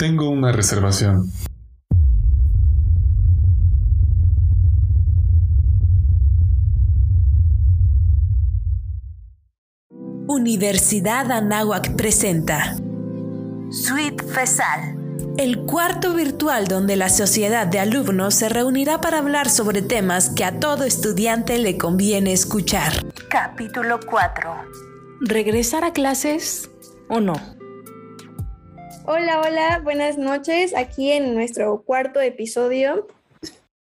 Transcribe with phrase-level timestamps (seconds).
[0.00, 1.30] Tengo una reservación.
[10.26, 12.76] Universidad Anáhuac presenta
[13.70, 14.96] Suite FESAL,
[15.36, 20.44] el cuarto virtual donde la sociedad de alumnos se reunirá para hablar sobre temas que
[20.44, 23.04] a todo estudiante le conviene escuchar.
[23.28, 24.50] Capítulo 4.
[25.20, 26.70] ¿Regresar a clases
[27.10, 27.59] o no?
[29.12, 30.72] Hola, hola, buenas noches.
[30.76, 33.08] Aquí en nuestro cuarto episodio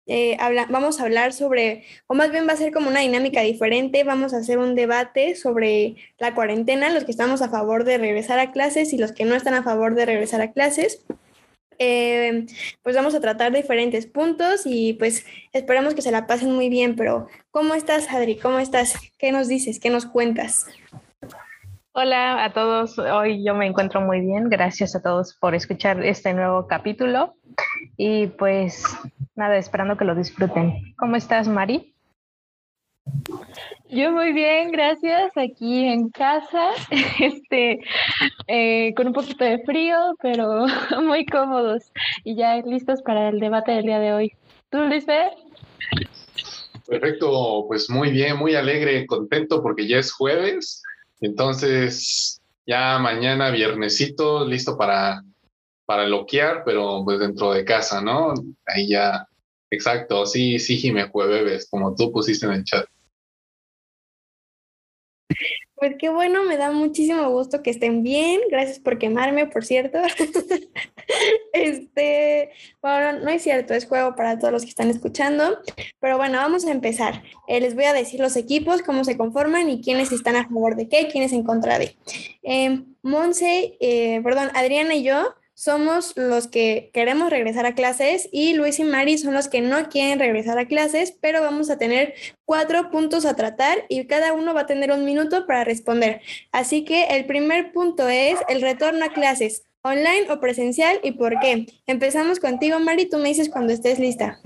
[0.07, 0.37] eh,
[0.71, 4.33] vamos a hablar sobre, o más bien va a ser como una dinámica diferente, vamos
[4.33, 8.53] a hacer un debate sobre la cuarentena, los que estamos a favor de regresar a
[8.53, 11.05] clases y los que no están a favor de regresar a clases.
[11.81, 12.47] Eh,
[12.85, 16.95] pues vamos a tratar diferentes puntos y pues esperamos que se la pasen muy bien,
[16.95, 18.37] pero ¿cómo estás, Adri?
[18.37, 18.95] ¿Cómo estás?
[19.19, 19.81] ¿Qué nos dices?
[19.81, 20.67] ¿Qué nos cuentas?
[21.99, 26.35] Hola a todos, hoy yo me encuentro muy bien, gracias a todos por escuchar este
[26.35, 27.37] nuevo capítulo
[27.97, 28.85] y pues
[29.35, 30.95] nada, esperando que lo disfruten.
[30.99, 31.95] ¿Cómo estás, Mari?
[33.89, 36.73] Yo muy bien, gracias, aquí en casa,
[37.19, 37.81] este,
[38.47, 40.67] eh, con un poquito de frío, pero
[41.03, 41.91] muy cómodos
[42.25, 44.33] y ya listos para el debate del día de hoy.
[44.69, 45.33] ¿Tú, Lisbeth?
[46.87, 50.83] Perfecto, pues muy bien, muy alegre, contento porque ya es jueves
[51.21, 55.23] entonces, ya mañana, viernesito, listo para,
[55.85, 58.35] para loquear, pero pues dentro de casa, ¿no?
[58.67, 59.27] Ahí ya,
[59.71, 62.87] exacto, sí, sí, Jime Jueves, como tú pusiste en el chat.
[65.77, 68.41] Pues qué bueno, me da muchísimo gusto que estén bien.
[68.51, 69.99] Gracias por quemarme, por cierto.
[71.53, 75.59] este, bueno, no es cierto, es juego para todos los que están escuchando.
[76.01, 77.23] Pero bueno, vamos a empezar.
[77.47, 80.77] Eh, les voy a decir los equipos, cómo se conforman y quiénes están a favor
[80.77, 81.95] de qué, quiénes en contra de.
[82.43, 88.53] Eh, Monse, eh, perdón, Adriana y yo somos los que queremos regresar a clases y
[88.53, 92.13] Luis y Mari son los que no quieren regresar a clases, pero vamos a tener
[92.45, 96.21] cuatro puntos a tratar y cada uno va a tener un minuto para responder.
[96.53, 101.41] Así que el primer punto es el retorno a clases, online o presencial y por
[101.41, 101.67] qué.
[101.87, 104.39] Empezamos contigo, Mari, tú me dices cuando estés lista.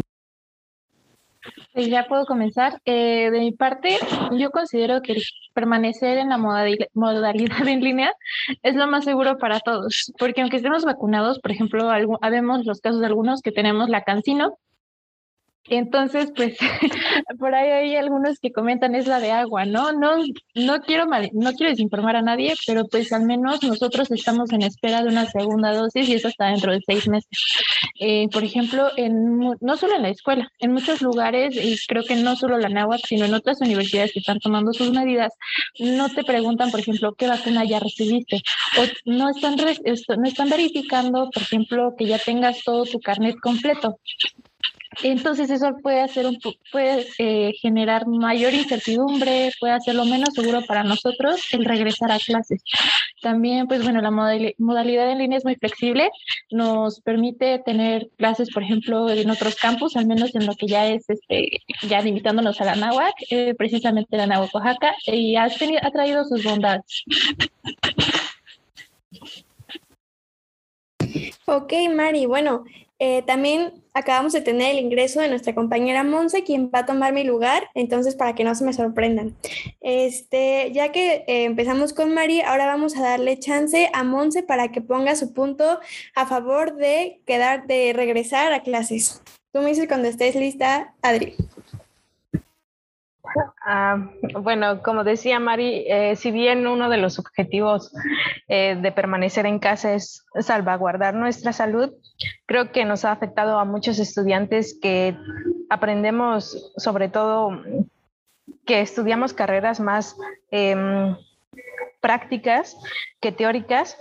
[1.75, 2.81] Ya puedo comenzar.
[2.85, 3.97] Eh, de mi parte,
[4.33, 5.17] yo considero que
[5.55, 8.13] permanecer en la modalidad en línea
[8.63, 11.91] es lo más seguro para todos, porque aunque estemos vacunados, por ejemplo,
[12.21, 14.59] habemos los casos de algunos que tenemos la cancino,
[15.69, 16.57] entonces, pues,
[17.39, 19.93] por ahí hay algunos que comentan es la de agua, ¿no?
[19.93, 20.17] No,
[20.55, 25.03] no quiero no quiero desinformar a nadie, pero pues al menos nosotros estamos en espera
[25.03, 27.31] de una segunda dosis y eso está dentro de seis meses.
[28.01, 32.17] Eh, por ejemplo, en, no solo en la escuela, en muchos lugares, y creo que
[32.17, 35.33] no solo la NAWAC, sino en otras universidades que están tomando sus medidas,
[35.79, 38.43] no te preguntan, por ejemplo, qué vacuna ya recibiste,
[38.79, 43.99] o no están, no están verificando, por ejemplo, que ya tengas todo tu carnet completo.
[45.03, 46.39] Entonces eso puede hacer un
[46.73, 52.63] puede eh, generar mayor incertidumbre, puede hacerlo menos seguro para nosotros el regresar a clases.
[53.23, 56.11] También, pues bueno, la modalidad en línea es muy flexible,
[56.51, 60.89] nos permite tener clases, por ejemplo, en otros campus, al menos en lo que ya
[60.89, 65.81] es, este, ya limitándonos a la NAWAC, eh, precisamente la NAWAC Oaxaca, y ha, tenido,
[65.85, 67.05] ha traído sus bondades.
[71.47, 72.65] Ok, Mari, bueno,
[73.01, 77.15] eh, también acabamos de tener el ingreso de nuestra compañera Monse, quien va a tomar
[77.15, 79.35] mi lugar, entonces para que no se me sorprendan.
[79.81, 84.71] Este, ya que eh, empezamos con Mari, ahora vamos a darle chance a Monse para
[84.71, 85.81] que ponga su punto
[86.15, 89.23] a favor de quedar, de regresar a clases.
[89.53, 91.35] Tú me dices cuando estés lista, Adri.
[93.65, 94.11] Ah,
[94.41, 97.93] bueno, como decía Mari, eh, si bien uno de los objetivos
[98.49, 101.93] eh, de permanecer en casa es salvaguardar nuestra salud,
[102.47, 105.17] creo que nos ha afectado a muchos estudiantes que
[105.69, 107.63] aprendemos, sobre todo,
[108.67, 110.17] que estudiamos carreras más
[110.51, 111.17] em,
[112.01, 112.77] prácticas
[113.21, 113.97] que teóricas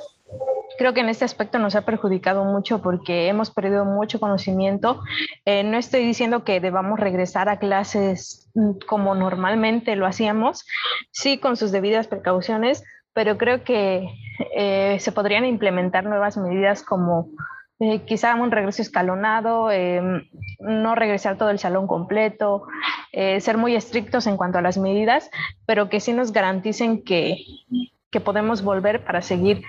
[0.79, 5.03] creo que en este aspecto nos ha perjudicado mucho porque hemos perdido mucho conocimiento.
[5.43, 10.65] Eh, no estoy diciendo que debamos regresar a clases mm, como normalmente lo hacíamos,
[11.11, 14.07] sí con sus debidas precauciones, pero creo que
[14.55, 17.27] eh, se podrían implementar nuevas medidas como
[17.81, 20.29] eh, quizá un regreso escalonado, em,
[20.59, 22.63] no regresar todo el salón completo,
[23.11, 25.29] ser muy estrictos en cuanto a las medidas,
[25.65, 27.37] pero que sí nos garanticen que,
[28.11, 29.63] que podemos volver para seguir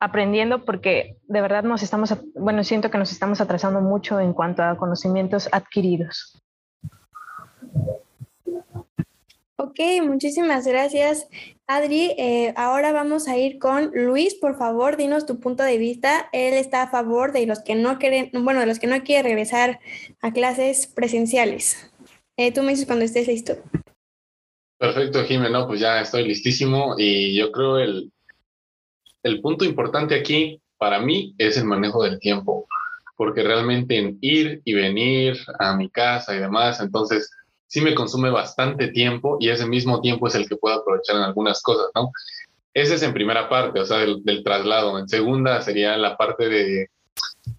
[0.00, 4.62] aprendiendo porque de verdad nos estamos, bueno, siento que nos estamos atrasando mucho en cuanto
[4.62, 6.40] a conocimientos adquiridos.
[9.60, 11.28] Ok, muchísimas gracias,
[11.66, 12.14] Adri.
[12.16, 14.36] Eh, ahora vamos a ir con Luis.
[14.36, 16.28] Por favor, dinos tu punto de vista.
[16.32, 19.24] Él está a favor de los que no quieren, bueno, de los que no quieren
[19.24, 19.80] regresar
[20.22, 21.90] a clases presenciales.
[22.36, 23.56] Eh, tú me dices cuando estés listo.
[24.78, 28.12] Perfecto, Jimeno, pues ya estoy listísimo y yo creo el,
[29.22, 32.66] el punto importante aquí para mí es el manejo del tiempo,
[33.16, 37.30] porque realmente en ir y venir a mi casa y demás, entonces
[37.66, 41.22] sí me consume bastante tiempo y ese mismo tiempo es el que puedo aprovechar en
[41.22, 42.10] algunas cosas, ¿no?
[42.74, 44.98] Ese es en primera parte, o sea, del, traslado.
[44.98, 46.90] En segunda sería la parte de,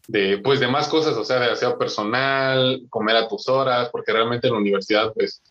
[0.07, 4.13] de, pues, de más cosas, o sea, de aseo personal, comer a tus horas, porque
[4.13, 5.41] realmente en la universidad, pues,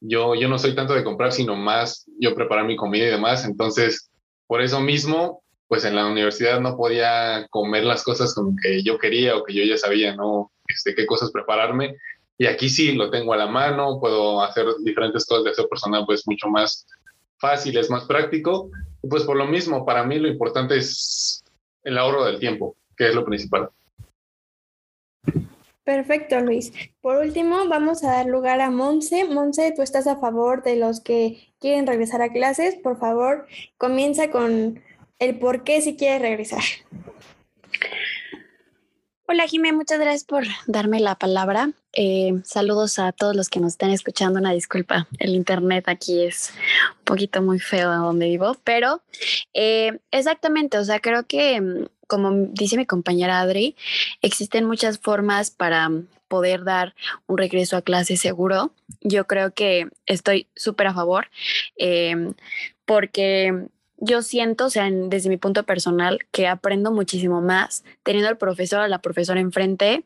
[0.00, 3.44] yo, yo no soy tanto de comprar, sino más yo preparar mi comida y demás.
[3.44, 4.10] Entonces,
[4.46, 8.98] por eso mismo, pues en la universidad no podía comer las cosas como que yo
[8.98, 10.52] quería o que yo ya sabía, ¿no?
[10.68, 11.96] Este, qué cosas prepararme.
[12.38, 16.04] Y aquí sí lo tengo a la mano, puedo hacer diferentes cosas de aseo personal
[16.06, 16.86] pues mucho más
[17.38, 18.70] fácil, es más práctico.
[19.08, 21.42] Pues por lo mismo, para mí lo importante es
[21.82, 23.70] el ahorro del tiempo, que es lo principal.
[25.84, 26.72] Perfecto, Luis.
[27.00, 29.24] Por último, vamos a dar lugar a Monse.
[29.24, 32.74] Monse, tú estás a favor de los que quieren regresar a clases.
[32.74, 33.46] Por favor,
[33.78, 34.82] comienza con
[35.18, 36.62] el por qué si quieres regresar.
[39.28, 41.72] Hola Jimé, muchas gracias por darme la palabra.
[41.92, 44.38] Eh, saludos a todos los que nos estén escuchando.
[44.38, 46.52] Una disculpa, el internet aquí es
[46.98, 49.02] un poquito muy feo donde vivo, pero
[49.52, 53.74] eh, exactamente, o sea, creo que mm, como dice mi compañera Adri,
[54.22, 55.90] existen muchas formas para
[56.28, 56.94] poder dar
[57.26, 58.72] un regreso a clase seguro.
[59.00, 61.28] Yo creo que estoy súper a favor
[61.76, 62.32] eh,
[62.84, 63.66] porque
[63.98, 68.80] yo siento, o sea, desde mi punto personal, que aprendo muchísimo más teniendo al profesor
[68.80, 70.04] o la profesora enfrente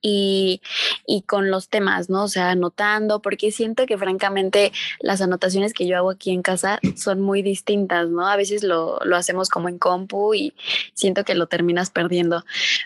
[0.00, 0.60] y,
[1.06, 2.24] y, con los temas, ¿no?
[2.24, 6.80] O sea, anotando, porque siento que francamente las anotaciones que yo hago aquí en casa
[6.96, 8.26] son muy distintas, ¿no?
[8.26, 10.54] A veces lo, lo hacemos como en compu y
[10.94, 12.44] siento que lo terminas perdiendo,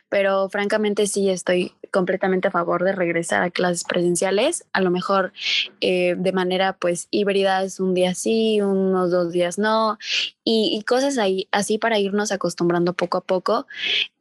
[0.09, 5.33] pero francamente sí estoy completamente a favor de regresar a clases presenciales, a lo mejor
[5.81, 9.99] eh, de manera pues híbrida, es un día sí, unos dos días no,
[10.43, 13.67] y, cosas ahí, así para irnos acostumbrando poco a poco,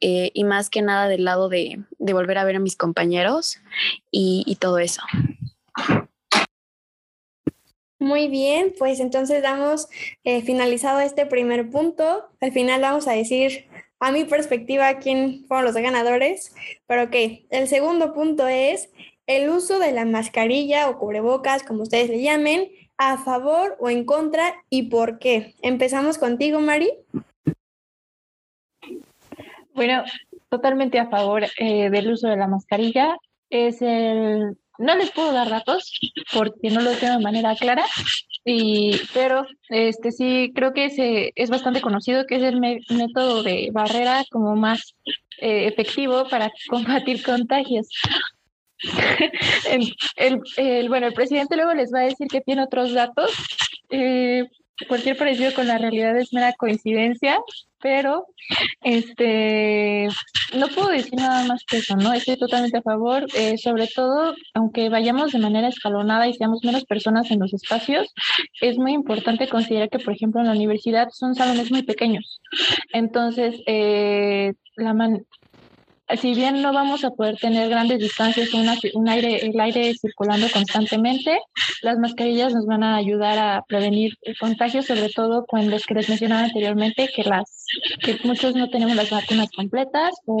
[0.00, 3.60] eh, y más que nada del lado de, de volver a ver a mis compañeros
[4.10, 5.02] y, todo eso.
[7.98, 9.88] Muy bien, pues entonces damos
[10.24, 12.28] eh, finalizado este primer punto.
[12.40, 13.66] Al final vamos a decir
[13.98, 16.54] a mi perspectiva quién fueron los ganadores,
[16.86, 17.14] pero ok,
[17.50, 18.90] el segundo punto es
[19.26, 22.68] el uso de la mascarilla o cubrebocas, como ustedes le llamen,
[22.98, 25.54] a favor o en contra y por qué.
[25.62, 26.90] Empezamos contigo, Mari.
[29.74, 30.04] Bueno,
[30.56, 33.16] totalmente a favor eh, del uso de la mascarilla.
[33.50, 35.92] Es el, no les puedo dar datos
[36.32, 37.84] porque no lo tengo de manera clara,
[38.44, 43.70] y, pero este sí creo que ese es bastante conocido que es el método de
[43.72, 44.94] barrera como más
[45.40, 47.88] eh, efectivo para combatir contagios.
[50.16, 53.32] el, bueno, el presidente luego les va a decir que tiene otros datos.
[53.90, 54.44] Eh,
[54.88, 57.38] cualquier parecido con la realidad es mera coincidencia,
[57.80, 58.26] pero
[58.82, 60.08] este
[60.56, 62.12] no puedo decir nada más que eso, ¿no?
[62.12, 66.84] Estoy totalmente a favor, eh, sobre todo, aunque vayamos de manera escalonada y seamos menos
[66.84, 68.12] personas en los espacios,
[68.60, 72.40] es muy importante considerar que, por ejemplo, en la universidad son salones muy pequeños.
[72.92, 75.24] Entonces, eh, la man
[76.20, 81.38] si bien no vamos a poder tener grandes distancias, un aire, el aire circulando constantemente,
[81.82, 85.94] las mascarillas nos van a ayudar a prevenir el contagio, sobre todo con los que
[85.94, 87.66] les mencionaba anteriormente, que, las,
[88.00, 90.38] que muchos no tenemos las vacunas completas o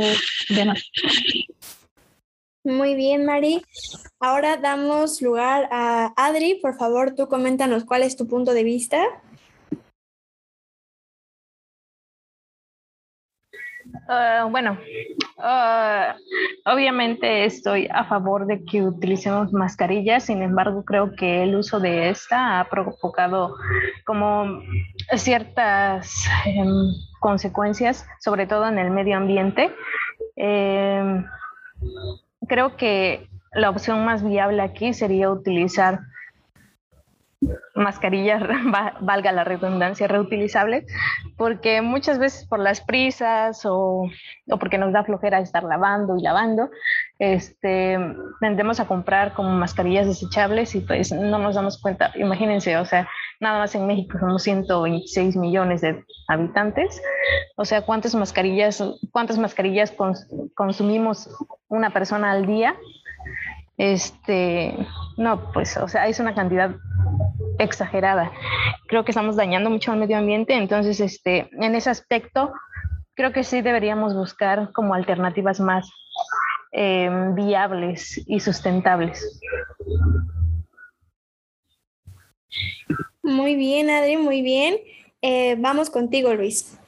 [0.50, 0.82] demás.
[2.64, 3.62] Muy bien, Mari.
[4.20, 6.60] Ahora damos lugar a Adri.
[6.62, 9.04] Por favor, tú coméntanos cuál es tu punto de vista.
[14.08, 14.78] Ah, bueno,
[15.38, 16.16] ah,
[16.66, 22.10] obviamente estoy a favor de que utilicemos mascarillas, sin embargo creo que el uso de
[22.10, 23.56] esta ha provocado
[24.04, 24.60] como
[25.16, 29.74] ciertas em, consecuencias, sobre todo en el medio ambiente.
[30.36, 31.24] Em,
[32.48, 36.00] creo que la opción más viable aquí sería utilizar
[37.74, 38.42] mascarillas,
[39.00, 40.86] valga la redundancia, reutilizables,
[41.36, 44.08] porque muchas veces por las prisas o,
[44.50, 46.70] o, porque nos da flojera estar lavando y lavando,
[47.18, 47.98] este,
[48.40, 53.08] tendemos a comprar como mascarillas desechables y pues no nos damos cuenta, imagínense, o sea,
[53.40, 57.02] nada más en México somos 126 millones de habitantes,
[57.56, 59.94] o sea, ¿cuántas mascarillas, cuántas mascarillas
[60.54, 61.28] consumimos
[61.68, 62.76] una persona al día?
[63.76, 64.76] Este,
[65.16, 66.70] no, pues, o sea, es una cantidad
[67.58, 68.32] exagerada.
[68.86, 72.52] Creo que estamos dañando mucho al medio ambiente, entonces este, en ese aspecto
[73.14, 75.88] creo que sí deberíamos buscar como alternativas más
[76.72, 79.40] eh, viables y sustentables.
[83.22, 84.76] Muy bien, Adri, muy bien.
[85.22, 86.78] Eh, vamos contigo, Luis.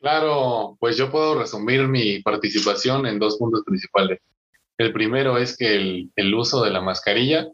[0.00, 4.20] Claro, pues yo puedo resumir mi participación en dos puntos principales.
[4.78, 7.48] El primero es que el, uso de la mascarilla,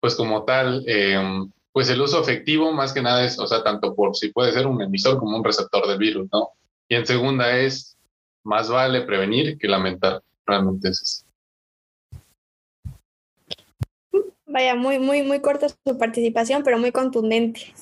[0.00, 3.94] pues como tal, em, pues el uso efectivo más que nada es, o sea, tanto
[3.94, 6.50] por si puede ser un emisor como un receptor del virus, ¿no?
[6.88, 7.96] Y en segunda es,
[8.42, 10.22] más vale prevenir que lamentar.
[10.46, 11.30] Realmente es eso.
[14.46, 17.72] Vaya, muy, muy, muy corta su participación, pero muy contundente.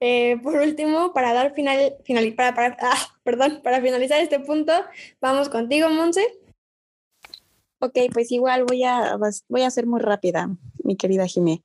[0.00, 4.72] Eh, por último, para dar final, final para, ah, perdón, para finalizar este punto,
[5.20, 6.26] vamos contigo, Monse.
[7.80, 10.48] Ok, pues igual voy a, voy a ser muy rápida,
[10.84, 11.62] mi querida Jimé,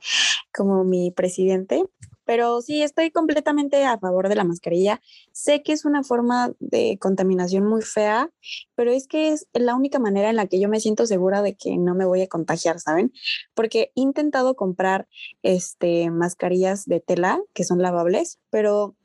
[0.53, 1.83] como mi presidente.
[2.25, 5.01] Pero sí, estoy completamente a favor de la mascarilla.
[5.31, 8.29] Sé que es una forma de contaminación muy fea,
[8.75, 11.55] pero es que es la única manera en la que yo me siento segura de
[11.55, 13.11] que no me voy a contagiar, ¿saben?
[13.55, 15.07] Porque he intentado comprar
[15.41, 18.95] este, mascarillas de tela que son lavables, pero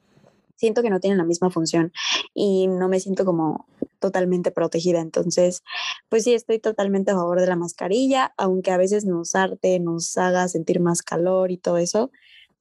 [0.57, 1.93] siento que no tienen la misma función
[2.35, 3.67] y no me siento como
[4.01, 5.01] totalmente protegida.
[5.01, 5.63] Entonces,
[6.09, 10.17] pues sí, estoy totalmente a favor de la mascarilla, aunque a veces nos arte, nos
[10.19, 12.11] haga sentir más calor y todo eso,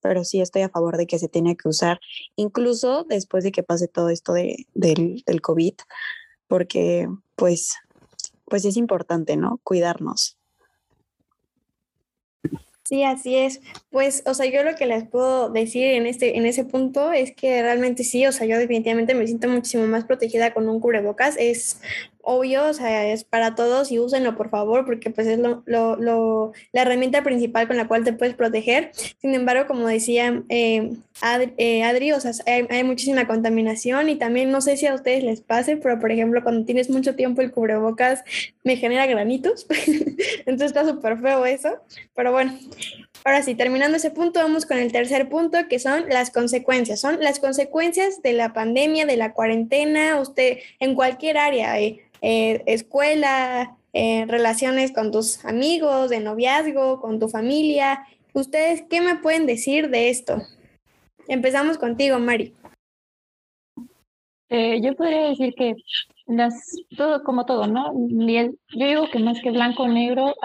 [0.02, 2.00] pero sí estoy a favor de que se tiene que usar,
[2.36, 5.74] incluso después de que pase todo esto de, del, del COVID,
[6.48, 7.74] porque pues,
[8.46, 9.60] pues es importante, ¿no?
[9.64, 10.38] Cuidarnos.
[12.86, 13.62] Sí, así es.
[13.92, 17.34] Pues, o sea, yo lo que les puedo decir en este, en ese punto es
[17.34, 21.36] que realmente sí, o sea, yo definitivamente me siento muchísimo más protegida con un cubrebocas.
[21.40, 21.80] Es
[22.24, 26.54] obvio, o sea, es para todos y úsenlo por favor, porque pues es lo, lo,
[26.72, 28.92] la herramienta principal con la cual te puedes proteger.
[29.22, 30.94] Sin embargo, como decía eh,
[31.58, 35.42] eh, Adri, o sea, hay, muchísima contaminación y también no sé si a ustedes les
[35.42, 38.24] pase, pero por ejemplo, cuando tienes mucho tiempo el cubrebocas
[38.64, 39.68] me genera granitos,
[40.46, 41.78] entonces está súper feo eso,
[42.16, 42.58] pero bueno.
[43.26, 47.00] Ahora sí, terminando ese punto, vamos con el tercer punto, que son las consecuencias.
[47.00, 51.80] Son las consecuencias de la pandemia, de la cuarentena, usted en cualquier área.
[51.80, 58.08] Eh, eh, escuela, eh, relaciones con tus amigos, de noviazgo, con tu familia.
[58.34, 60.42] ¿Ustedes qué me pueden decir de esto?
[61.28, 62.54] Empezamos contigo, Mari.
[64.50, 65.74] Eh, yo podría decir que
[66.28, 66.54] las,
[66.96, 67.92] todo como todo, ¿no?
[68.08, 70.36] yo digo que más que blanco o negro,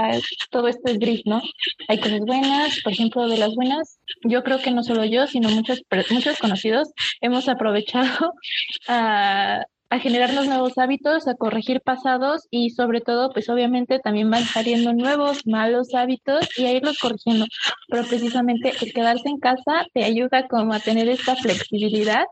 [0.51, 1.43] todo esto es gris, ¿no?
[1.89, 5.51] Hay cosas buenas, por ejemplo, de las buenas, yo creo que no solo yo, sino
[5.51, 6.89] muchos, muchos conocidos
[7.21, 8.33] hemos aprovechado
[8.89, 14.45] a a generarnos nuevos hábitos, a corregir pasados y sobre todo, pues obviamente también van
[14.45, 17.47] saliendo nuevos malos hábitos y a irlos corrigiendo.
[17.89, 22.25] Pero precisamente el quedarse en casa te ayuda como a tener esta flexibilidad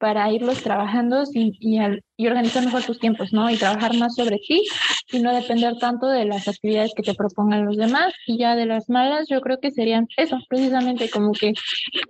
[0.00, 3.50] para irlos trabajando y, y, organizar mejor tus tiempos, ¿no?
[3.50, 4.64] Y trabajar más sobre ti
[5.12, 8.14] y no depender tanto de las actividades que te propongan los demás.
[8.26, 11.52] Y ya de las malas, yo creo que serían eso, precisamente como que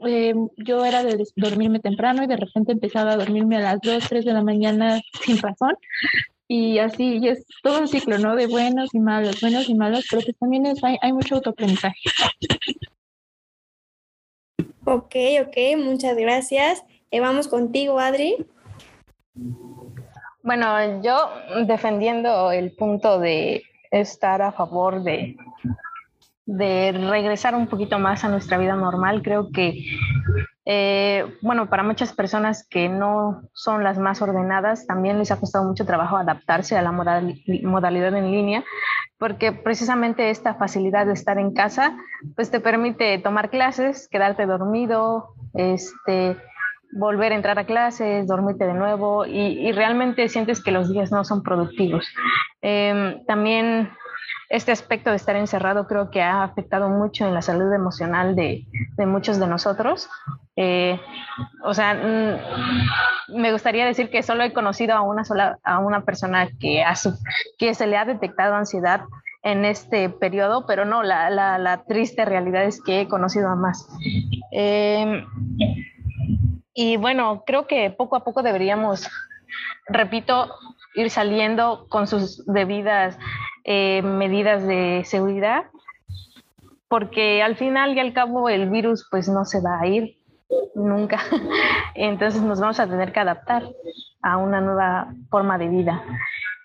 [0.06, 4.04] eh, yo era de dormirme temprano y de repente empezaba a dormirme a las 2,
[4.08, 5.74] 3 de la mañana sin razón.
[6.46, 8.36] Y así, y es todo un ciclo, ¿no?
[8.36, 11.98] De buenos y malos, buenos y malos, pero que también es, hay, hay mucho autoaprendizaje.
[14.84, 15.14] Ok,
[15.46, 16.84] ok, muchas gracias.
[17.12, 18.46] Eh, vamos contigo, Adri.
[20.42, 21.30] Bueno, yo
[21.66, 25.36] defendiendo el punto de estar a favor de,
[26.46, 29.84] de regresar un poquito más a nuestra vida normal, creo que,
[30.64, 35.64] eh, bueno, para muchas personas que no son las más ordenadas, también les ha costado
[35.64, 38.64] mucho trabajo adaptarse a la modalidad en línea,
[39.18, 41.96] porque precisamente esta facilidad de estar en casa,
[42.36, 46.36] pues te permite tomar clases, quedarte dormido, este
[46.92, 51.24] volver a entrar a clases, dormirte de nuevo y, realmente sientes que los días no
[51.24, 52.06] son productivos.
[52.62, 53.90] Em, también
[54.48, 58.66] este aspecto de estar encerrado creo que ha afectado mucho en la salud emocional de,
[58.98, 60.08] muchos de nosotros.
[60.56, 61.00] Eh,
[61.64, 66.04] o sea, mm, me gustaría decir que solo he conocido a una sola, a una
[66.04, 66.82] persona que,
[67.58, 69.02] que se le ha detectado ansiedad
[69.42, 73.88] en este periodo, pero no, la, la, triste realidad es que he conocido a más.
[74.52, 75.24] Eh,
[76.74, 79.08] y bueno, creo que poco a poco deberíamos,
[79.86, 80.52] repito,
[80.94, 83.18] ir saliendo con sus debidas
[83.64, 85.64] eh, medidas de seguridad,
[86.88, 90.16] porque al final y al cabo el virus pues no se va a ir
[90.74, 91.20] nunca.
[91.94, 93.64] Entonces nos vamos a tener que adaptar
[94.22, 96.02] a una nueva forma de vida.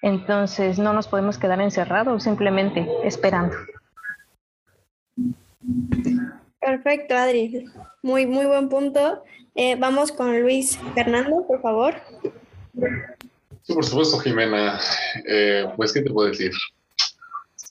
[0.01, 3.55] Entonces no nos podemos quedar encerrados simplemente esperando.
[6.59, 7.65] Perfecto, Adri.
[8.01, 9.24] Muy, muy buen punto.
[9.55, 11.95] Eh, vamos con Luis Fernando, por favor.
[13.63, 14.79] Sí, por supuesto, Jimena.
[15.27, 16.51] Eh, pues, ¿qué te puedo decir?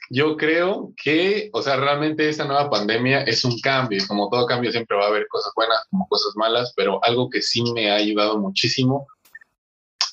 [0.08, 4.02] Yo creo que, o sea, realmente esta nueva pandemia es un cambio.
[4.08, 7.42] Como todo cambio, siempre va a haber cosas buenas como cosas malas, pero algo que
[7.42, 9.06] sí me ha ayudado muchísimo.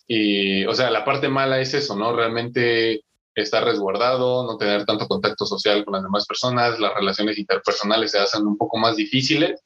[0.08, 2.13] Y, o sea, la parte mala es eso, ¿no?
[2.13, 3.01] Realmente
[3.34, 8.20] estar resguardado, no tener tanto contacto social con las demás personas, las relaciones interpersonales se
[8.20, 9.63] hacen un poco más difíciles.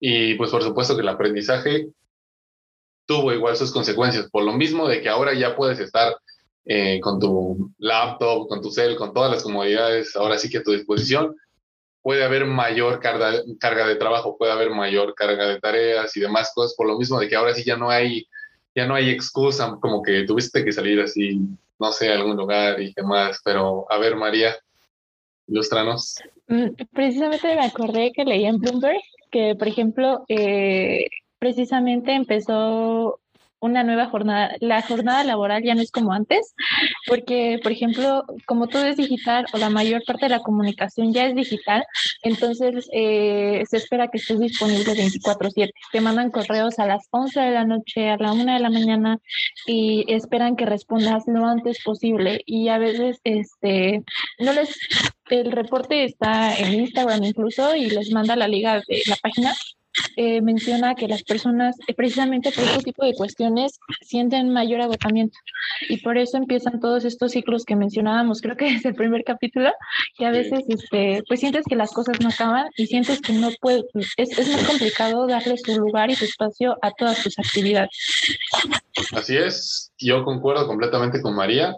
[0.00, 1.88] Y pues por supuesto que el aprendizaje
[3.06, 6.16] tuvo igual sus consecuencias, por lo mismo de que ahora ya puedes estar
[6.64, 10.62] eh, con tu laptop, con tu cel, con todas las comodidades, ahora sí que a
[10.62, 11.36] tu disposición,
[12.02, 16.52] puede haber mayor carga, carga de trabajo, puede haber mayor carga de tareas y demás
[16.54, 18.26] cosas, por lo mismo de que ahora sí ya no hay,
[18.74, 21.40] ya no hay excusa, como que tuviste que salir así,
[21.78, 24.56] no sé, a algún lugar y demás, pero a ver, María,
[25.46, 26.16] ilustranos.
[26.48, 31.06] Mm, precisamente me acordé que leí en Bloomberg que, por ejemplo, eh,
[31.38, 33.20] precisamente empezó
[33.60, 36.54] una nueva jornada, la jornada laboral ya no es como antes,
[37.06, 41.26] porque, por ejemplo, como todo es digital o la mayor parte de la comunicación ya
[41.26, 41.84] es digital,
[42.22, 45.72] entonces eh, se espera que estés disponible 24/7.
[45.92, 49.18] Te mandan correos a las 11 de la noche, a la 1 de la mañana
[49.66, 54.02] y esperan que respondas lo antes posible y a veces este
[54.38, 54.78] no les
[55.30, 59.54] el reporte está en Instagram incluso y les manda la liga de la página
[60.16, 65.38] eh, menciona que las personas, eh, precisamente por este tipo de cuestiones, sienten mayor agotamiento
[65.88, 69.70] y por eso empiezan todos estos ciclos que mencionábamos, creo que es el primer capítulo,
[70.16, 73.50] que a veces este, pues sientes que las cosas no acaban y sientes que no
[73.60, 73.84] puedes,
[74.16, 77.90] es, es más complicado darle su lugar y su espacio a todas tus actividades.
[79.12, 81.74] Así es, yo concuerdo completamente con María.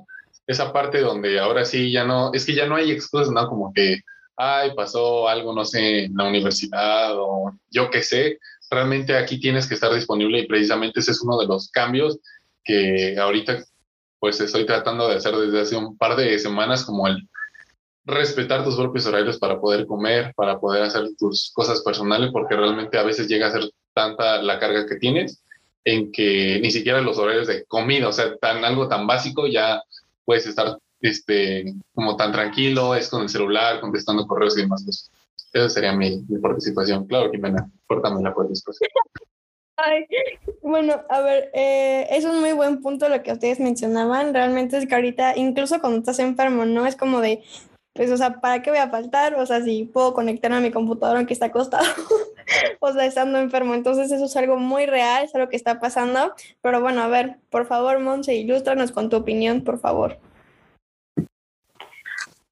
[0.49, 3.47] Esa parte donde ahora sí ya no, es que ya no hay excusas, ¿no?
[3.47, 4.01] Como que
[4.39, 8.39] ay, pasó algo, no sé, en la universidad o yo qué sé,
[8.71, 12.19] realmente aquí tienes que estar disponible y precisamente ese es uno de los cambios
[12.65, 13.65] que ahorita
[14.21, 17.29] pues estoy tratando de hacer desde hace un par de semanas, como el
[18.05, 22.97] respetar tus propios horarios para poder comer, para poder hacer tus cosas personales, porque realmente
[22.97, 25.43] a veces llega a ser tanta la carga que tienes
[25.85, 29.83] en que ni siquiera los horarios de comida, o sea, tan algo tan básico ya
[30.29, 35.11] puedes estar este, como tan tranquilo, es con el celular, contestando correos y demás cosas.
[35.55, 37.07] Esa sería mi, participación.
[37.07, 38.91] Claro, Jimena, córtame la participación.
[39.77, 40.05] Ay,
[40.61, 44.35] bueno, a ver, eh, es un muy buen punto lo que ustedes mencionaban.
[44.35, 46.87] Realmente es que ahorita, incluso cuando estás enfermo, ¿no?
[46.87, 47.43] Es como de,
[47.99, 49.35] pues, o sea, ¿para qué voy a faltar?
[49.35, 51.85] O sea, si puedo conectarme a mi computadora aunque está acostado,
[52.79, 53.75] o sea, estando enfermo.
[53.75, 56.33] Entonces, eso es algo muy real, es algo que está pasando.
[56.63, 60.21] Pero bueno, a ver, por favor, Monse, ilústranos con tu opinión, por favor.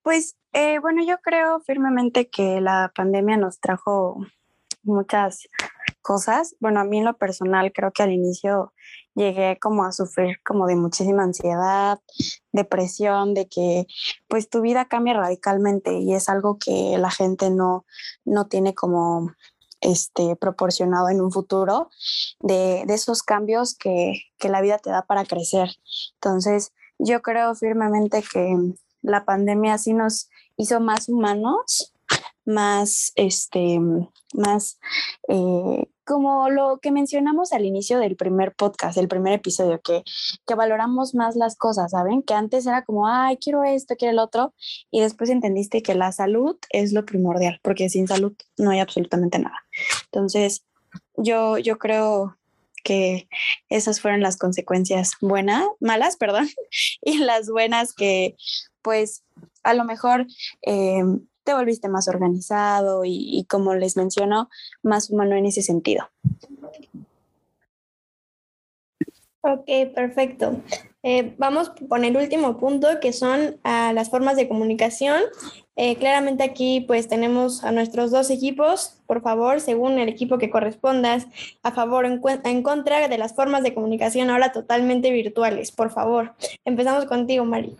[0.02, 4.26] Pues eh, bueno, yo creo firmemente que la pandemia nos trajo
[4.82, 5.46] muchas
[6.02, 6.56] cosas.
[6.58, 8.72] Bueno, a mí en lo personal creo que al inicio
[9.16, 11.98] llegué como a sufrir como de muchísima ansiedad,
[12.52, 13.86] depresión, de que
[14.28, 17.84] pues tu vida cambia radicalmente y es algo que la gente no,
[18.24, 19.32] no tiene como
[19.80, 21.90] este, proporcionado en un futuro
[22.40, 25.70] de, de esos cambios que, que la vida te da para crecer.
[26.14, 28.56] Entonces, yo creo firmemente que
[29.02, 31.92] la pandemia sí nos hizo más humanos,
[32.44, 33.80] más, este,
[34.34, 34.78] más,
[35.28, 40.04] eh, como lo que mencionamos al inicio del primer podcast, el primer episodio, que,
[40.46, 42.22] que valoramos más las cosas, ¿saben?
[42.22, 44.54] Que antes era como, ay, quiero esto, quiero el otro,
[44.90, 49.38] y después entendiste que la salud es lo primordial, porque sin salud no hay absolutamente
[49.40, 49.58] nada.
[50.04, 50.64] Entonces,
[51.16, 52.36] yo, yo creo
[52.84, 53.28] que
[53.68, 56.48] esas fueron las consecuencias buenas, malas, perdón,
[57.02, 58.36] y las buenas que
[58.80, 59.24] pues
[59.64, 60.28] a lo mejor
[60.62, 61.02] eh,
[61.46, 64.50] te volviste más organizado y, como les menciono,
[64.82, 66.10] más humano en ese sentido.
[69.40, 70.60] Ok, perfecto.
[71.04, 75.22] Eh, vamos con el último punto, que son ah, las formas de comunicación.
[75.76, 79.00] Eh, claramente aquí pues tenemos a nuestros dos equipos.
[79.06, 81.28] Por favor, según el equipo que correspondas,
[81.62, 85.70] a favor o en, en, contra de las formas de comunicación ahora totalmente virtuales.
[85.70, 87.76] Por favor, empezamos contigo, Mari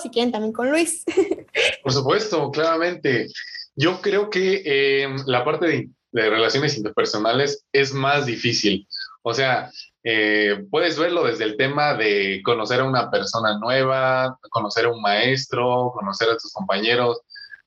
[0.00, 1.04] si quieren también con Luis.
[1.82, 3.28] Por supuesto, claramente.
[3.74, 8.86] Yo creo que eh, la parte de, relaciones interpersonales es más difícil.
[9.22, 9.70] O sea,
[10.02, 15.00] eh, puedes verlo desde el tema de conocer a una persona nueva, conocer a un
[15.00, 17.20] maestro, conocer a tus compañeros.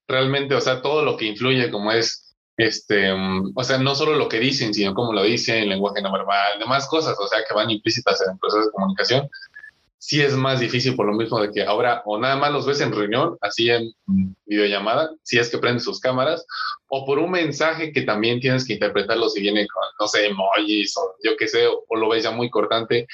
[0.08, 4.15] Realmente, o sea, todo lo que influye como es, este, mm, o sea, no solo
[4.15, 7.56] lo que dicen, sino cómo lo dicen, lenguaje no verbal, demás cosas, o sea, que
[7.56, 9.30] van implícitas en el proceso de comunicación
[10.03, 12.81] sí es más difícil por lo mismo de que ahora o nada más los ves
[12.81, 13.93] en reunión, así en
[14.45, 16.45] videollamada, si es que prenden sus cámaras,
[16.89, 20.97] o por un mensaje que también tienes que interpretarlo si viene con, no sé, emojis
[20.97, 23.07] o yo qué sé, o, lo ves ya muy cortante.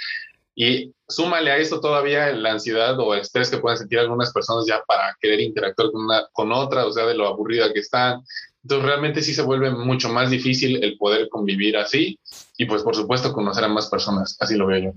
[0.56, 4.66] Y súmale a esto todavía la ansiedad o el estrés que pueden sentir algunas personas
[4.68, 8.24] ya para querer interactuar con, una, con otra, o sea, de lo aburrida que están.
[8.64, 12.18] Entonces realmente sí se vuelve mucho más difícil el poder convivir así
[12.58, 14.94] y pues por supuesto conocer a más personas, así lo veo yo.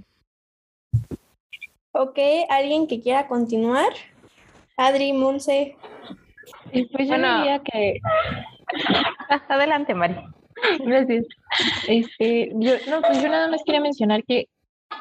[1.93, 3.93] Ok, ¿alguien que quiera continuar?
[4.77, 5.77] Adri, Monse.
[6.73, 7.99] Pues yo diría que...
[9.49, 10.17] Adelante, Mari.
[10.81, 11.27] Gracias.
[11.87, 14.49] Este, yo, no, pues yo nada más quería mencionar que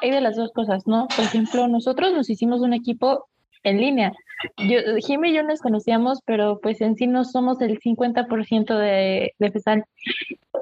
[0.00, 1.08] hay de las dos cosas, ¿no?
[1.08, 3.26] Por ejemplo, nosotros nos hicimos un equipo
[3.62, 4.12] en línea.
[4.56, 9.50] Jimmy y yo nos conocíamos, pero pues en sí no somos el 50% de, de
[9.50, 9.84] FESAL.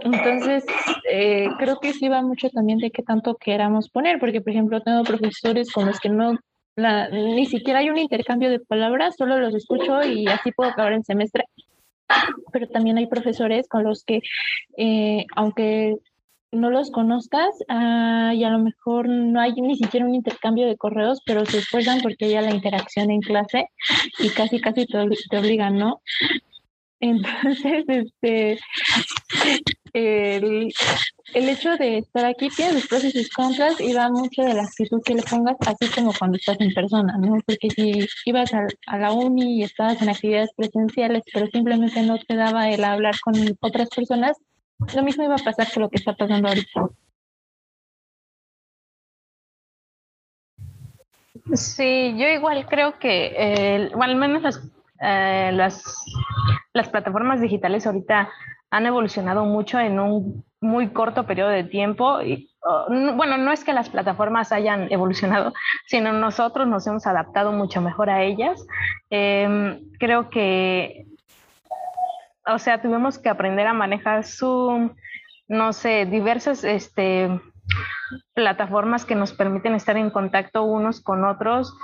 [0.02, 0.64] Entonces,
[1.10, 4.80] eh, creo que sí va mucho también de qué tanto queramos poner, porque por ejemplo
[4.80, 6.38] tengo profesores con los que no,
[7.12, 11.04] ni siquiera hay un intercambio de palabras, solo los escucho y así puedo acabar el
[11.04, 11.44] semestre.
[12.52, 14.20] Pero también hay profesores con los que,
[14.76, 15.96] eh, aunque
[16.52, 20.76] no los conozcas ah, y a lo mejor no hay ni siquiera un intercambio de
[20.76, 23.68] correos, pero se esfuerzan porque haya la interacción en clase
[24.18, 24.98] y casi, casi te,
[25.36, 26.02] obligan, ¿no?
[27.00, 28.58] Entonces, este,
[29.94, 30.72] el,
[31.34, 35.00] hecho de estar aquí tiene sus pros y sus contras y mucho de la actitud
[35.04, 37.38] que le pongas, así como cuando estás en persona, ¿no?
[37.46, 42.18] Porque si ibas a, a la uni y estabas en actividades presenciales, pero simplemente no
[42.18, 44.36] te daba el hablar con otras personas,
[44.94, 46.88] lo mismo iba a pasar con lo que está pasando ahorita.
[51.54, 56.04] Sí, yo igual creo que, eh, al menos las, eh, las,
[56.72, 58.30] las plataformas digitales ahorita
[58.70, 62.22] han evolucionado mucho en un muy corto periodo de tiempo.
[62.22, 62.50] Y,
[62.88, 65.52] bueno, no es que las plataformas hayan evolucionado,
[65.86, 68.64] sino nosotros nos hemos adaptado mucho mejor a ellas.
[69.08, 71.06] Em, creo que
[72.46, 74.94] o sea, tuvimos que aprender a manejar Zoom,
[75.48, 77.28] no sé, diversas este,
[78.34, 81.76] plataformas que nos permiten estar en contacto unos con otros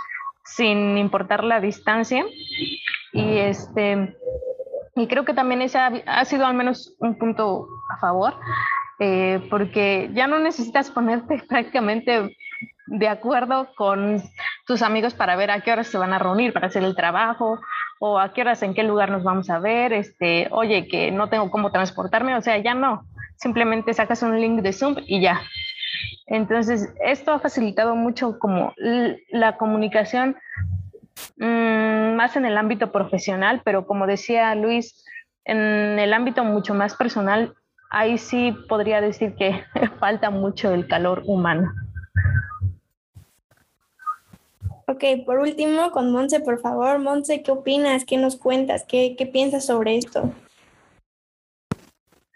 [0.44, 2.24] sin importar la distancia.
[3.12, 4.16] Y este
[4.96, 8.34] y creo que también ese ha, sido al menos un punto a favor,
[8.98, 12.34] eh, porque ya no necesitas ponerte prácticamente
[12.86, 14.22] de acuerdo con
[14.66, 17.60] tus amigos para ver a qué horas se van a reunir para hacer el trabajo
[18.00, 21.28] o a qué horas, en qué lugar nos vamos a ver, este, oye, que no
[21.28, 23.06] tengo cómo transportarme, o sea, ya no,
[23.36, 25.40] simplemente sacas un link de Zoom y ya.
[26.26, 28.74] Entonces, esto ha facilitado mucho como
[29.30, 30.36] la comunicación
[31.38, 35.04] mm, más en el ámbito profesional, pero como decía Luis,
[35.44, 37.54] en el ámbito mucho más personal,
[37.90, 39.62] ahí sí podría decir que
[40.00, 41.70] falta mucho el calor humano.
[44.88, 47.00] Ok, por último, con Monse, por favor.
[47.00, 48.04] Monse, ¿qué opinas?
[48.04, 48.84] ¿Qué nos cuentas?
[48.86, 50.32] ¿Qué, qué piensas sobre esto?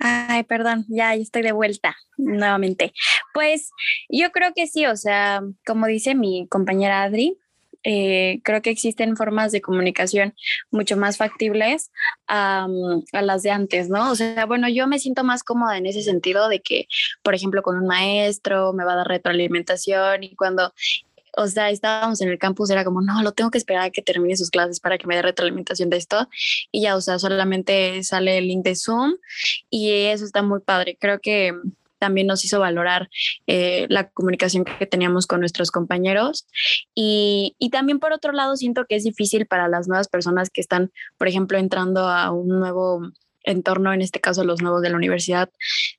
[0.01, 2.93] Ay, perdón, ya estoy de vuelta nuevamente.
[3.35, 3.71] Pues
[4.09, 7.39] yo creo que sí, o sea, como dice mi compañera Adri,
[7.83, 10.35] eh, creo que existen formas de comunicación
[10.71, 11.91] mucho más factibles
[12.27, 12.69] a
[13.13, 14.11] las de antes, ¿no?
[14.11, 16.87] O sea, bueno, yo me siento más cómoda en ese sentido de que,
[17.23, 20.73] por ejemplo, con un maestro me va a dar retroalimentación y cuando
[21.37, 24.03] o sea, estábamos en el campus, era como, no, lo tengo que esperar a que
[24.03, 26.29] termine sus clases para que me dé retroalimentación de esto.
[26.71, 29.15] Y ya, o sea, solamente sale el link de Zoom
[29.71, 30.97] y eso está muy padre.
[31.01, 31.55] Creo que
[31.99, 33.11] también nos hizo valorar
[33.47, 36.47] eh, la comunicación que teníamos con nuestros compañeros.
[36.95, 40.63] Y, y, también por otro lado, siento que es difícil para las nuevas personas que
[40.63, 43.03] están, por ejemplo, entrando a un nuevo
[43.51, 45.51] entorno, en este caso los nuevos de la universidad,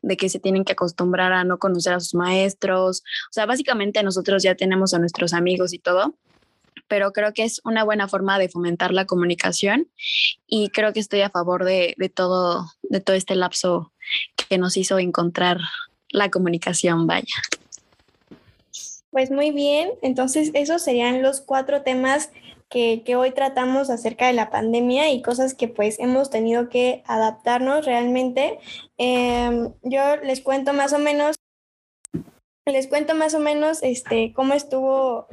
[0.02, 3.04] de que se tienen que acostumbrar a no conocer a sus maestros.
[3.30, 6.16] O sea, básicamente nosotros ya tenemos a nuestros amigos y todo,
[6.88, 9.88] pero creo que es una buena forma de fomentar la comunicación
[10.48, 13.94] y creo que estoy a favor de, de todo, de todo este lapso
[14.50, 15.60] que nos hizo encontrar
[16.10, 17.26] la comunicación, vaya.
[19.12, 22.32] Pues muy bien, entonces esos serían los cuatro temas
[22.72, 27.86] que, hoy tratamos acerca de la pandemia y cosas que pues hemos tenido que adaptarnos
[27.86, 28.60] realmente.
[28.98, 31.36] Em, yo les cuento más o menos,
[32.66, 35.28] les cuento más o menos este, cómo estuvo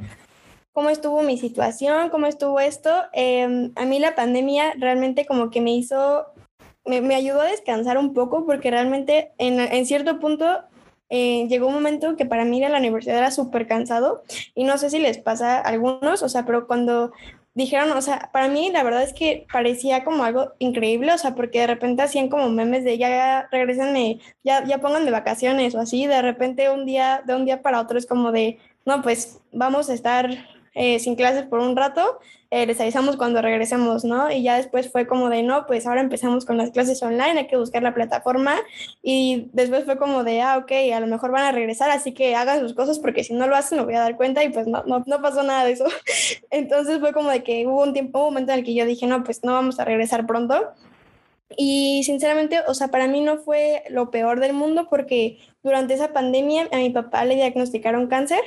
[0.73, 2.91] cómo estuvo mi situación, cómo estuvo esto.
[3.13, 6.25] Em, a mí la pandemia realmente como que me hizo,
[6.85, 10.68] me, ayudó a descansar un poco porque realmente en, en cierto punto
[11.09, 14.23] eh, llegó un momento que para mí ir a la universidad era súper cansado
[14.55, 17.11] y no sé si les pasa a algunos, o sea, pero cuando
[17.55, 21.35] dijeron, o sea, para mí la verdad es que parecía como algo increíble, o sea,
[21.35, 26.05] porque de repente hacían como memes de ya regresenme, ya, ya pónganme vacaciones o así,
[26.07, 29.89] de repente un día, de un día para otro es como de, no, pues vamos
[29.89, 30.29] a estar
[30.73, 32.19] eh, sin clases por un rato,
[32.51, 34.31] eh, les avisamos cuando regresemos, ¿no?
[34.31, 37.47] Y ya después fue como de, no, pues ahora empezamos con las clases online, hay
[37.47, 38.55] que buscar la plataforma.
[39.03, 42.35] Y después fue como de, ah, ok, a lo mejor van a regresar, así que
[42.35, 44.65] hagan sus cosas porque si no lo hacen, me voy a dar cuenta y pues
[44.65, 45.85] no, no, no pasó nada de eso.
[46.49, 49.05] Entonces fue como de que hubo un tiempo, un momento en el que yo dije,
[49.05, 50.73] no, pues no vamos a regresar pronto.
[51.57, 56.13] Y sinceramente, o sea, para mí no fue lo peor del mundo porque durante esa
[56.13, 58.41] pandemia a mi papá le diagnosticaron cáncer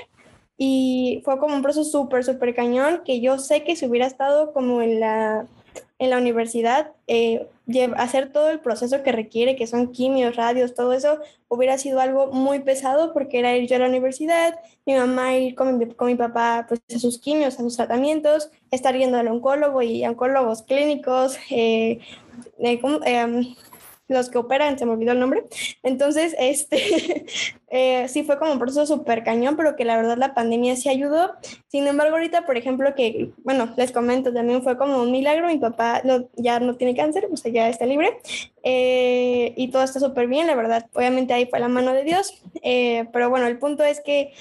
[0.56, 4.52] y fue como un proceso súper, súper cañón que yo sé que si hubiera estado
[4.52, 5.46] como en la,
[5.98, 7.46] en la universidad, eh,
[7.96, 12.32] hacer todo el proceso que requiere, que son quimios, radios, todo eso, hubiera sido algo
[12.32, 16.08] muy pesado porque era ir yo a la universidad, mi mamá ir con mi, con
[16.08, 20.62] mi papá pues, a sus quimios, a sus tratamientos, estar yendo al oncólogo y oncólogos
[20.62, 22.00] clínicos, eh,
[24.12, 25.44] los que operan, se me olvidó el nombre.
[25.82, 27.26] Entonces, este,
[27.68, 30.88] eh, sí fue como un proceso súper cañón, pero que la verdad la pandemia sí
[30.88, 31.32] ayudó.
[31.68, 35.58] Sin embargo, ahorita, por ejemplo, que, bueno, les comento, también fue como un milagro, mi
[35.58, 36.02] papá
[36.36, 38.18] ya no tiene cáncer, o sea, ya está libre,
[38.62, 42.42] eh, y todo está súper bien, la verdad, obviamente ahí fue la mano de Dios,
[42.62, 44.32] eh, pero bueno, el punto es que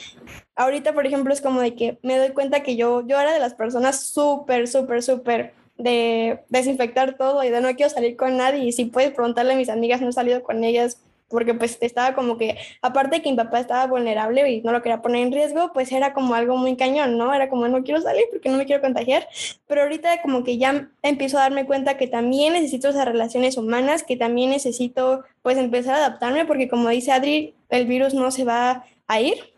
[0.55, 3.39] ahorita, por ejemplo, es como de que me doy cuenta que yo, yo era de
[3.39, 8.65] las personas súper, súper, súper de desinfectar todo y de no quiero salir con nadie
[8.65, 10.98] y si puedes preguntarle a mis amigas, no he salido con ellas
[11.32, 14.82] porque pues estaba como que, aparte de que mi papá estaba vulnerable y no lo
[14.82, 17.34] quería poner en riesgo, pues era como algo muy cañón, ¿no?
[17.34, 19.28] Era como no quiero salir porque no me quiero contagiar,
[19.65, 24.04] pero ahorita como que ya empiezo a darme cuenta que también necesito esas relaciones humanas,
[24.04, 28.44] que también necesito pues empezar a adaptarme porque como dice Adri, el virus no se
[28.44, 29.52] va a ir.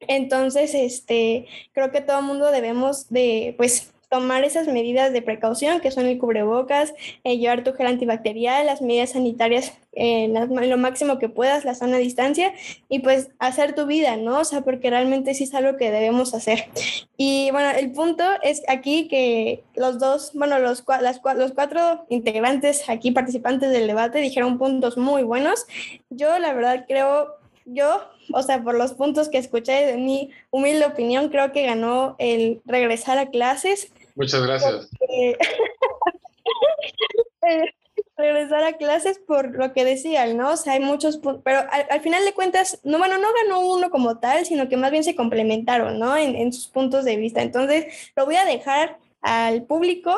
[0.00, 5.80] Entonces, este, creo que todo el mundo debemos de, pues, tomar esas medidas de precaución
[5.80, 11.18] que son el cubrebocas, eh, llevar tu gel antibacterial, las medidas sanitarias en lo máximo
[11.18, 12.52] que puedas, la sana distancia
[12.88, 14.40] y pues hacer tu vida, ¿no?
[14.40, 16.66] O sea, porque realmente sí es algo que debemos hacer.
[17.16, 22.88] Y bueno, el punto es aquí que los dos, bueno, los, las, los cuatro integrantes
[22.88, 25.66] aquí participantes del debate dijeron puntos muy buenos.
[26.10, 30.86] Yo la verdad creo, yo o sea, por los puntos que escuché de mi humilde
[30.86, 33.92] opinión, creo que ganó el regresar a clases.
[34.16, 34.90] Muchas gracias.
[37.48, 37.72] Eh,
[38.16, 40.52] regresar a clases por lo que decían, ¿no?
[40.52, 44.18] O sea, hay muchos, pero al, final de cuentas, no, bueno, no ganó uno como
[44.18, 46.16] tal, sino que más bien se complementaron, ¿no?
[46.16, 47.42] En, en sus puntos de vista.
[47.42, 50.12] Entonces, lo voy a dejar al público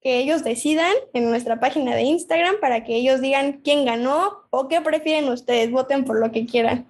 [0.00, 4.68] que ellos decidan en nuestra página de Instagram para que ellos digan quién ganó o
[4.68, 6.86] qué prefieren ustedes, voten por lo que quieran.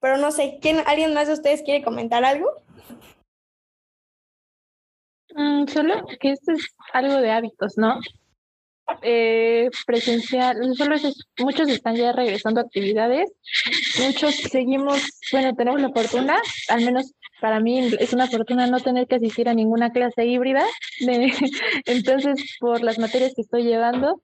[0.00, 2.50] Pero no sé, ¿quién, ¿alguien más de ustedes quiere comentar algo?
[5.38, 8.00] Mm, solo que esto es algo de hábitos, ¿no?
[9.02, 10.96] Eh, presencial, solo
[11.38, 13.30] muchos están ya regresando a actividades,
[14.00, 19.06] muchos seguimos, bueno, tenemos la fortuna, al menos para mí es una fortuna no tener
[19.06, 20.64] que asistir a ninguna clase híbrida,
[21.00, 21.32] de,
[21.86, 24.22] entonces por las materias que estoy llevando,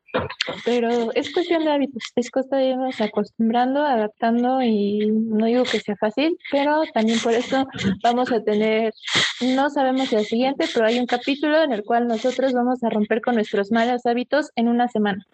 [0.65, 5.81] pero es cuestión de hábitos, es cosa de irnos acostumbrando, adaptando y no digo que
[5.81, 7.67] sea fácil, pero también por eso
[8.03, 8.93] vamos a tener,
[9.41, 13.21] no sabemos el siguiente, pero hay un capítulo en el cual nosotros vamos a romper
[13.21, 15.25] con nuestros malos hábitos en una semana.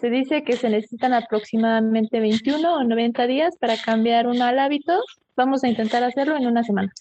[0.00, 5.00] Se dice que se necesitan aproximadamente 21 o 90 días para cambiar un mal hábito
[5.38, 6.92] Vamos a intentar hacerlo en una semana.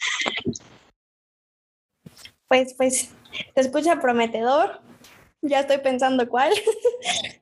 [2.47, 3.11] Pues, pues,
[3.55, 4.79] se escucha prometedor.
[5.41, 6.53] Ya estoy pensando cuál.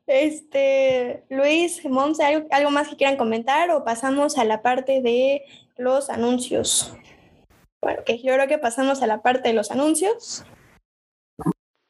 [0.08, 5.42] Este, Luis, Monse, ¿algo, más que quieran comentar o pasamos a la parte de
[5.78, 6.94] los anuncios?
[7.82, 10.46] Bueno, que yo creo que pasamos a la parte de los anuncios.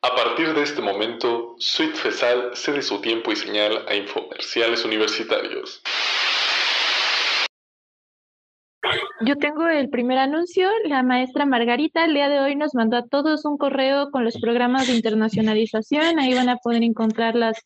[0.05, 5.81] A partir de este momento, Suite Fesal cede su tiempo y señal a infomerciales universitarios.
[9.21, 10.69] Yo tengo el primer anuncio.
[10.83, 14.37] La maestra Margarita el día de hoy nos mandó a todos un correo con los
[14.39, 16.19] programas de internacionalización.
[16.19, 17.59] Ahí van a poder encontrar las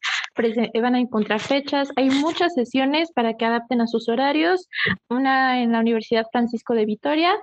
[0.82, 1.90] van a encontrar fechas.
[1.96, 4.68] Hay muchas sesiones para que adapten a sus horarios.
[5.10, 7.36] Una en la Universidad Francisco de Vitoria,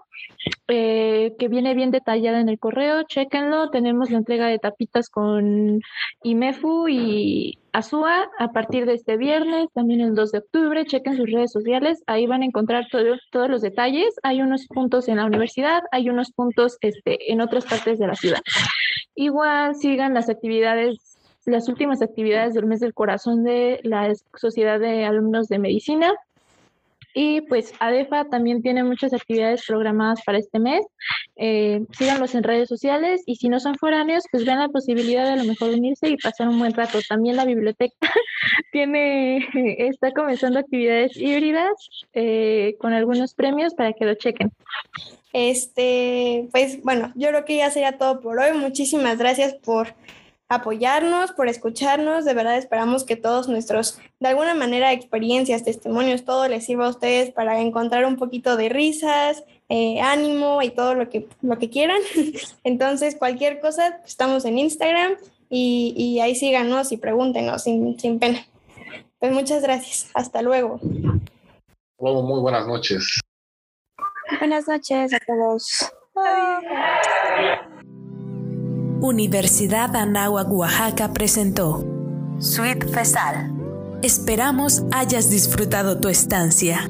[0.69, 3.03] eh, que viene bien detallada en el correo.
[3.05, 3.71] Chéquenlo.
[3.71, 5.81] Tenemos la entrega de tapitas con
[6.23, 10.87] IMEFU y ASUA a partir de este viernes, también el 2 de octubre.
[10.87, 14.15] Chequen sus redes sociales, ahí van a encontrar todos los detalles.
[14.23, 18.15] Hay unos puntos en la universidad, hay unos puntos este, en otras partes de la
[18.15, 18.41] ciudad.
[19.15, 21.16] Igual sigan las actividades
[21.47, 26.13] las últimas actividades del mes del corazón de la Sociedad de Alumnos de Medicina.
[27.19, 30.85] Y pues ADEFA también tiene muchas actividades programadas para este mes.
[31.37, 35.33] eh, síganlos en redes sociales y si no son foráneos, pues vean la posibilidad de
[35.33, 36.99] a lo mejor unirse y pasar un buen rato.
[37.09, 37.95] También la biblioteca
[38.73, 39.39] tiene,
[39.79, 41.73] está comenzando actividades híbridas
[42.13, 44.53] eh, con algunos premios para que lo chequen.
[45.33, 48.57] Este, pues bueno, yo creo que ya sería todo por hoy.
[48.59, 49.95] Muchísimas gracias por
[50.49, 52.25] apoyarnos, por escucharnos.
[52.25, 56.91] De verdad esperamos que todos nuestros, de alguna manera, experiencias, testimonios, todo les sirva a
[56.91, 61.71] ustedes para encontrar un poquito de risas, eh, ánimo y todo lo que, lo que
[61.71, 62.01] quieran.
[62.65, 65.17] Entonces, cualquier cosa, estamos en Instagram
[65.49, 68.47] y, y ahí síganos y pregúntenos sin, sin pena.
[69.19, 70.11] Pues muchas gracias.
[70.15, 70.79] Hasta luego.
[71.99, 73.21] Luego, muy buenas noches.
[74.39, 75.93] Buenas noches a todos.
[79.01, 81.85] Universidad Anáhuac Oaxaca presentó
[82.39, 83.53] Sweet Fesal.
[84.03, 86.89] Esperamos hayas disfrutado tu estancia.